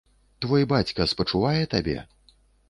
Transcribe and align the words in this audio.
Твой 0.45 0.63
бацька 0.71 1.07
спачувае 1.13 1.61
табе? 1.75 1.97